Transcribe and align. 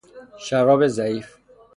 شراب 0.37 0.87
ضعیف 0.87 1.27